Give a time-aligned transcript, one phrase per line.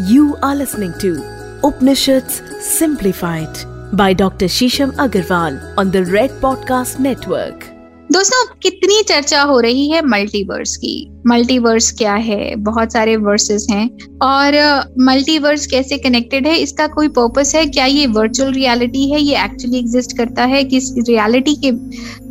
[0.00, 1.22] You are listening to
[1.64, 2.42] Upanishads
[2.80, 3.54] Simplified
[3.92, 4.48] by Dr.
[4.48, 7.62] Shisham Agarwal on the Red Podcast Network.
[8.12, 11.10] दोस्तों, कितनी चर्चा हो रही है मल्टीवर्स की?
[11.26, 12.56] मल्टीवर्स क्या है?
[12.56, 13.90] बहुत सारे वर्सेस हैं।
[14.22, 16.58] और मल्टीवर्स कैसे कनेक्टेड है?
[16.58, 17.66] इसका कोई पर्पस है?
[17.66, 19.22] क्या ये वर्चुअल रियलिटी है?
[19.22, 20.64] ये एक्चुअली एग्जिस्ट करता है?
[20.64, 21.70] किस रियलिटी के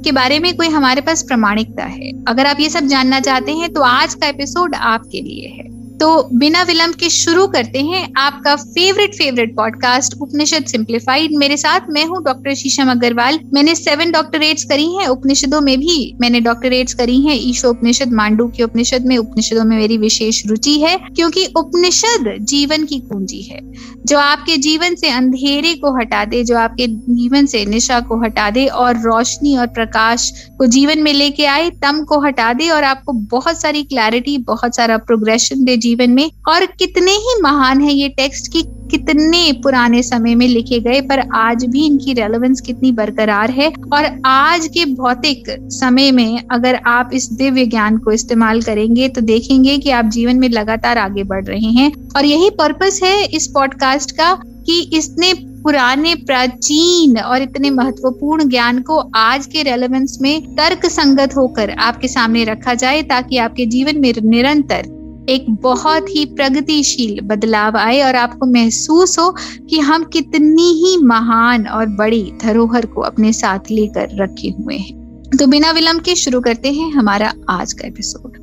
[0.02, 2.23] के बारे में कोई हमारे पास प्रमाणिकता है?
[2.27, 5.72] अगर आप ये सब जानना चाहते हैं तो आज का एपिसोड आपके लिए है।
[6.04, 11.79] तो बिना विलंब के शुरू करते हैं आपका favourite favourite podcast Upanishad Simplified मेरे साथ
[11.89, 16.93] मैं हूँ डॉक्टर शीशम अग्रवाल। मैंने सेवन डॉक्टरेट्स करी हैं। उपनिषदों में भी मैंने डॉक्टरेट्स
[16.93, 21.45] करी हैं। ईशो उपनिषद, मांडू के उपनिषद में उपनिषदों में मेरी विशेष रुचि है, क्योंकि
[21.45, 23.59] उपनिषद जीवन की कुंजी है।
[24.05, 28.49] जो आपके जीवन से अंधेरे को हटा दे, जो आपके जीवन से निशा को हटा
[28.49, 32.84] दे और रोशनी और प्रकाश को जीवन में लेके आए, तम को हटा दे और
[32.84, 36.29] आपको बहुत सारी क्लैरिटी बहुत सारा प्रोग्रेशन दे जीवन में?
[36.49, 41.20] और कितने ही महान है ये टेक्स्ट की कितने पुराने समय में लिखे गए, पर
[41.35, 43.68] आज भी इनकी रेलेवेंस कितनी बरकरार है?
[43.93, 49.21] और आज के भौतिक समय में अगर आप इस दिव्य ज्ञान को इस्तेमाल करेंगे तो
[49.21, 53.48] देखेंगे कि आप जीवन में लगातार आगे बढ़ रहे हैं। और यही पर्पस है इस
[53.48, 54.34] पॉडकास्ट का
[54.65, 61.35] कि इसने पुराने, प्राचीन और इतने महत्वपूर्ण ज्ञान को आज के रेलेवेंस में तर्क संगत
[61.37, 64.85] होकर आपके सामने रखा जाए, ताकि आपके जीवन में निरंतर
[65.29, 69.30] एक बहुत ही प्रगतिशील बदलाव आए और आपको महसूस हो
[69.69, 75.31] कि हम कितनी ही महान और बड़ी धरोहर को अपने साथ लेकर रखे हुए हैं।
[75.40, 78.41] तो बिना विलंब के शुरू करते हैं हमारा आज का एपिसोड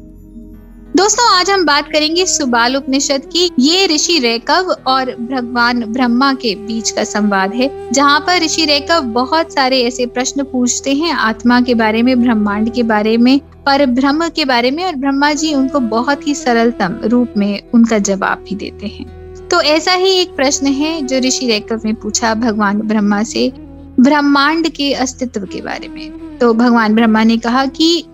[0.96, 6.54] दोस्तों, आज हम बात करेंगे सुबाल उपनिषद की। ये ऋषि रेकव और भगवान ब्रह्मा के
[6.54, 11.60] बीच का संवाद है, जहाँ पर ऋषि रेकव बहुत सारे ऐसे प्रश्न पूछते हैं आत्मा
[11.60, 15.54] के बारे में, ब्रह्मांड के बारे में पर ब्रह्म के बारे में और ब्रह्मा जी
[15.54, 19.06] उनको बहुत ही सरलतम रूप में उनका जवाब भी देते हैं।
[19.48, 23.52] तो ऐसा ही एक प्रश्न है जो ऋषि रेकव ने पूछा भगवान ब्रह्मा से
[24.00, 28.04] ब्रह्मांड के अस्तित्व के बारे में। तो भगवान ब्रह्मा ने कहा कि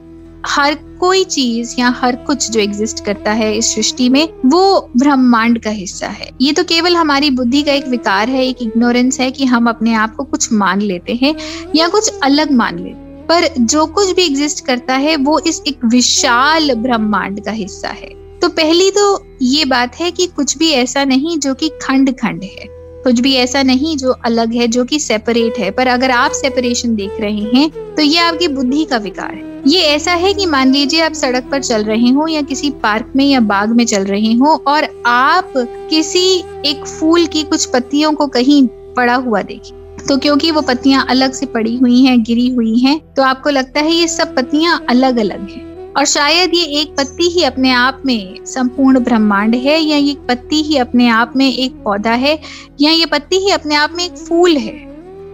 [0.46, 5.58] हर कोई चीज़ या हर कुछ जो एग्जिस्ट करता है इस सृष्टि में, वो ब्रह्मांड
[5.58, 9.30] का हिस्सा है। ये तो केवल हमारी बुद्धि का एक विकार है, एक इग्नोरेंस है
[9.30, 11.34] कि हम अपने आप को कुछ मान लेते हैं
[11.74, 15.84] या कुछ अलग मान लेते पर जो कुछ भी एग्जिस्ट करता है, वो इस एक
[15.84, 18.08] विशाल ब्रह्मांड का हिस्सा है।
[18.40, 22.42] तो पहली तो ये बात है कि कुछ भी ऐसा नहीं जो कि खंड खंड
[22.42, 22.66] है।
[23.04, 26.94] कुछ भी ऐसा नहीं जो अलग है, जो कि सेपरेट है। पर अगर आप सेपरेशन
[26.96, 30.72] देख रहे हैं तो ये आपकी बुद्धि का विकार है। ये ऐसा है कि मान
[30.72, 34.04] लीजिए आप सड़क पर चल रहे हो या किसी पार्क में या बाग में चल
[34.04, 35.52] रहे हो और आप
[35.90, 36.26] किसी
[36.66, 38.66] एक फूल की कुछ पत्तियों को कहीं
[38.96, 42.98] पड़ा हुआ देखिए तो क्योंकि वो पत्तियाँ अलग से पड़ी हुई हैं, गिरी हुई हैं
[43.14, 47.28] तो आपको लगता है ये सब पत्तियाँ अलग अलग हैं। और शायद ये एक पत्ती
[47.28, 51.72] ही अपने आप में संपूर्ण ब्रह्मांड है, या ये पत्ती ही अपने आप में एक
[51.72, 52.38] पौधा है,
[52.80, 54.74] या ये पत्ती ही अपने आप में एक फूल है।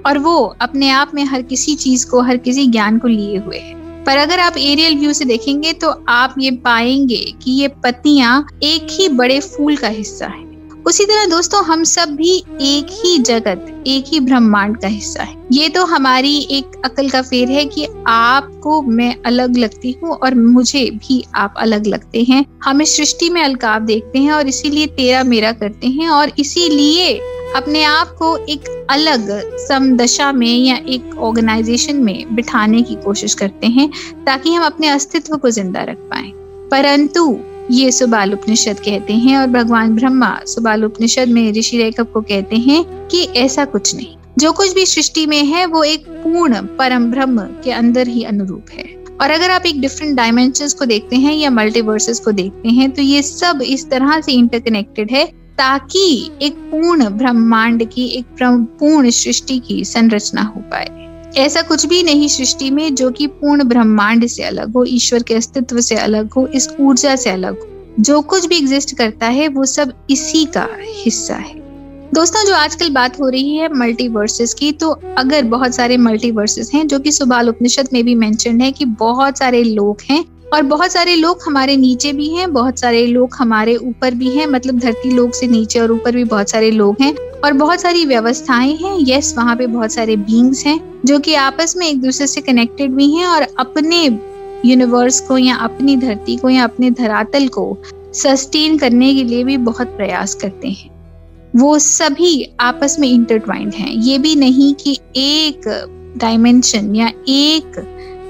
[0.07, 3.59] और वो अपने आप में हर किसी चीज़ को, हर किसी ज्ञान को लिए हुए
[3.59, 8.47] है। पर अगर आप एरियल व्यू से देखेंगे तो आप ये पाएँगे कि ये पत्तियाँ
[8.63, 10.52] एक ही बड़े फूल का हिस्सा है।
[10.87, 15.37] उसी तरह दोस्तों, हम सब भी एक ही जगत, एक ही ब्रह्मांड का हिस्सा है।
[15.53, 20.35] ये तो हमारी एक अकल का फेर है कि आपको मैं अलग लगती हूँ और
[20.35, 24.87] मुझे भी आप अलग लगते हैं। हम इस सृष्टि में अलकाव देखते हैं और इसीलिए
[24.97, 27.15] तेरा मेरा करते हैं और इसीलिए
[27.57, 33.67] अपने आप को एक अलग समदशा में या एक ऑर्गेनाइजेशन में बिठाने की कोशिश करते
[33.69, 33.91] हैं
[34.27, 36.31] ताकि हम अपने अस्तित्व को ज़िंदा रख पाए।
[36.71, 37.25] परंतु
[37.71, 42.57] ये सुबाल उपनिषद कहते हैं और भगवान ब्रह्मा सुबाल उपनिषद में ऋषि रेखव को कहते
[42.57, 47.11] हैं कि ऐसा कुछ नहीं। जो कुछ भी सृष्टि में है, वो एक पूर्ण परम
[47.11, 48.85] ब्रह्म के अंदर ही अनुरूप है।
[49.21, 53.03] और अगर आप एक डिफरेंट डायमेंशन को देखते हैं या मल्टीवर्सेस को देखते हैं तो
[53.03, 55.25] ये सब इस तरह से इंटरकनेक्टेड है
[55.59, 58.25] ताकि एक पूर्ण ब्रह्मांड की, एक
[58.81, 63.65] पूर्ण सृष्टि की संरचना हो पाए। ऐसा कुछ भी नहीं सृष्टि में जो कि पूर्ण
[63.65, 67.69] ब्रह्मांड से अलग हो, ईश्वर के अस्तित्व से अलग हो, इस ऊर्जा से अलग हो।
[68.01, 71.61] जो कुछ भी एग्जिस्ट करता है, वो सब इसी का हिस्सा है।
[72.15, 76.87] दोस्तों, जो आजकल बात हो रही है मल्टीवर्सेस की तो अगर बहुत सारे मल्टीवर्सेस हैं,
[76.87, 80.93] जो कि सुबाल उपनिषद में भी मेंशन है कि बहुत सारे लोग हैं और बहुत
[80.93, 85.11] सारे लोग हमारे नीचे भी हैं, बहुत सारे लोग हमारे ऊपर भी हैं मतलब धरती
[85.11, 87.15] लोग से नीचे और ऊपर भी बहुत सारे लोग हैं
[87.45, 91.77] और बहुत सारी व्यवस्थाएँ हैं। यस वहाँ पे बहुत सारे बींग्स हैं जो कि आपस
[91.77, 94.05] में एक दूसरे से कनेक्टेड भी हैं और अपने
[94.65, 97.67] यूनिवर्स को या अपनी धरती को या अपने धरातल को
[98.15, 100.91] सस्टेन करने के लिए भी बहुत प्रयास करते हैं।
[101.57, 105.69] वो सभी आपस में इंटरट्वाइंड हैं। ये भी नहीं कि एक
[106.19, 107.85] डायमेंशन या एक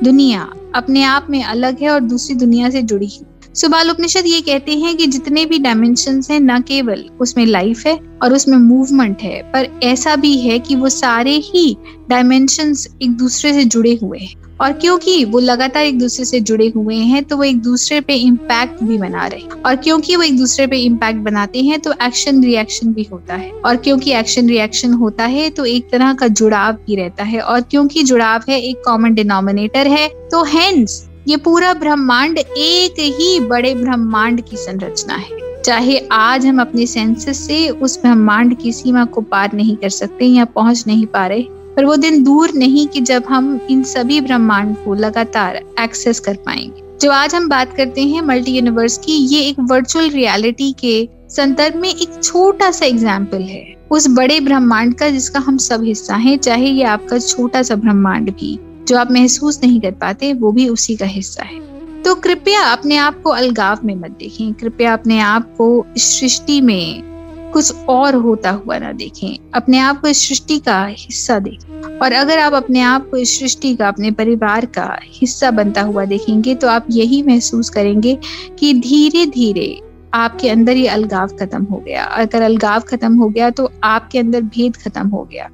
[0.05, 4.41] दुनिया अपने आप में अलग है और दूसरी दुनिया से जुड़ी है। सुबाल उपनिषद ये
[4.41, 9.23] कहते हैं कि जितने भी डायमेंशन हैं, न केवल उसमें लाइफ है और उसमें मूवमेंट
[9.23, 11.77] है, पर ऐसा भी है कि वो सारे ही
[12.09, 16.67] डायमेंशन एक दूसरे से जुड़े हुए हैं। और क्योंकि वो लगातार एक दूसरे से जुड़े
[16.77, 20.39] हुए हैं तो वो एक दूसरे पे इम्पैक्ट भी बना रहे और क्योंकि वो एक
[20.39, 24.93] दूसरे पे इम्पैक्ट बनाते हैं तो एक्शन रिएक्शन भी होता है। और क्योंकि एक्शन रिएक्शन
[24.95, 28.83] होता है तो एक तरह का जुड़ाव भी रहता है। और क्योंकि जुड़ाव है, एक
[28.85, 35.41] कॉमन डिनोमिनेटर है तो हेंस ये पूरा ब्रह्मांड एक ही बड़े ब्रह्मांड की संरचना है।
[35.63, 40.27] चाहे आज हम अपने सेंसेस से उस ब्रह्मांड की सीमा को पार नहीं कर सकते
[40.27, 41.43] या पहुँच नहीं पा रहे
[41.77, 46.35] पर वो दिन दूर नहीं कि जब हम इन सभी ब्रह्मांड को लगातार एक्सेस कर
[46.35, 51.09] पाएँगे। जो आज हम बात करते हैं मल्टी यूनिवर्स की, ये एक वर्चुअल रियलिटी के
[51.31, 56.17] संदर्भ में एक छोटा सा एग्ज़ाम्पल है। उस बड़े ब्रह्मांड का जिसका हम सब हिस्सा
[56.17, 58.59] हैं, चाहे ये आपका छोटा सा ब्रह्मांड भी,
[58.89, 61.61] जो आप महसूस नहीं कर पाते, वो भी उसी का हिस्सा है।
[62.03, 67.12] तो कृपया अपने आप को अलगाव में मत देखें, कृपया अपने आप को सृष्टि में
[67.53, 72.13] कुछ और होता हुआ ना देखें। अपने आप को इस सृष्टि का हिस्सा देखें। और
[72.13, 76.55] अगर आप अपने आप को इस सृष्टि का, अपने परिवार का हिस्सा बनता हुआ देखेंगे
[76.55, 78.19] तो आप यही महसूस करेंगे
[78.59, 79.81] कि धीरे धीरे
[80.15, 84.41] आपके अंदर ये अलगाव खत्म हो गया। अगर अलगाव खत्म हो गया तो आपके अंदर
[84.43, 85.49] भेद खत्म हो गया।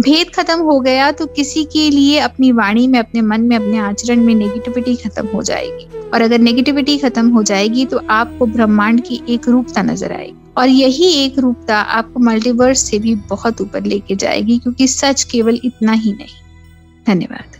[0.00, 3.78] भेद खत्म हो गया तो किसी के लिए अपनी वाणी में, अपने मन में, अपने
[3.78, 9.00] आचरण में नेगेटिविटी खत्म हो जाएगी। और अगर नेगेटिविटी खत्म हो जाएगी तो आपको ब्रह्मांड
[9.00, 13.84] की एक रूपता नज़र आएगी। और यही एक रूपता आपको मल्टीवर्स से भी बहुत ऊपर
[13.84, 16.34] लेके जाएगी, क्योंकि सच केवल इतना ही नहीं।
[17.06, 17.56] धन्यवाद।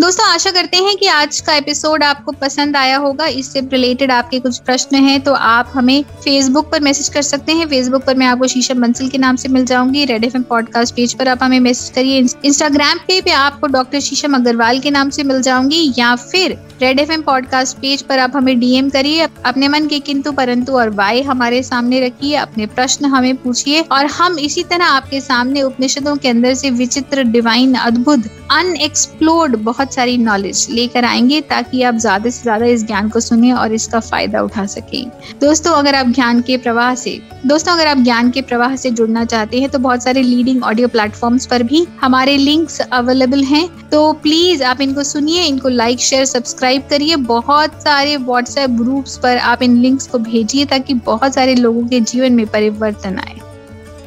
[0.00, 4.38] दोस्तों, आशा करते हैं कि आज का एपिसोड आपको पसंद आया होगा। इससे रिलेटेड आपके
[4.40, 8.26] कुछ प्रश्न हैं तो आप हमें फेसबुक पर मैसेज कर सकते हैं। फेसबुक पर मैं
[8.26, 11.58] आपको शीशम बंसल के नाम से मिल जाऊँगी। रेड एफएम पॉडकास्ट पेज पर आप हमें
[11.60, 16.14] मैसेज करिए। इंस्टाग्राम पे भी आपको डॉक्टर शीशम अग्रवाल के नाम से मिल जाऊँगी, या
[16.16, 20.72] फिर रेड एफएम पॉडकास्ट पेज पर आप हमें डीएम करिए। अपने मन के किंतु परंतु
[20.72, 25.62] और वाई हमारे सामने रखिए, अपने प्रश्न हमें पूछिए। और हम इसी तरह आपके सामने
[25.62, 31.94] उपनिषदों के अंदर से विचित्र डिवाइन अद्भुत अनएक्सप्लोर्ड बहुत सारी नॉलेज लेकर आएँगे ताकि आप
[31.96, 35.02] ज़्यादा से ज़्यादा इस ज्ञान को सुने और इसका फ़ायदा उठा सके।
[35.40, 39.24] दोस्तों, अगर आप ज्ञान के प्रवाह से, दोस्तों, अगर आप ज्ञान के प्रवाह से जुड़ना
[39.24, 44.12] चाहते हैं तो बहुत सारे लीडिंग ऑडियो प्लेटफॉर्म्स पर भी हमारे लिंक्स अवेलेबल हैं। तो
[44.14, 49.62] प्लीज़ आप इनको सुनिए, इनको लाइक शेयर सब्सक्राइब करिए। बहुत सारे व्हाट्सएप ग्रुप्स पर आप
[49.62, 53.39] इन लिंक्स को भेजिए ताकि बहुत सारे लोगों के जीवन में परिवर्तन आए।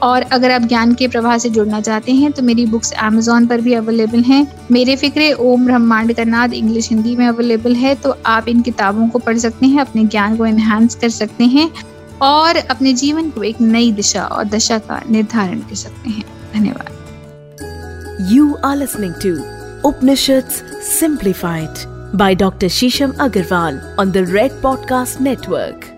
[0.04, 3.62] और अगर आप ज्ञान के प्रवाह से जुड़ना चाहते हैं तो मेरी बुक्स अमेजोन पर
[3.62, 8.16] भी अवेलेबल हैं। मेरे फिक्रे ओम ब्रह्मांड का नाद इंग्लिश हिंदी में अवेलेबल है तो
[8.26, 11.70] आप इन किताबों को पढ़ सकते हैं, अपने ज्ञान को एनहांस कर सकते हैं
[12.22, 16.24] और अपने जीवन को एक नई दिशा और दशा का निर्धारण कर सकते हैं।
[16.54, 19.36] धन्यवाद। You are listening to
[19.90, 20.50] Upanishad
[21.00, 25.93] Simplified by doctor Sheesham Agarwal on the Red Podcast Network.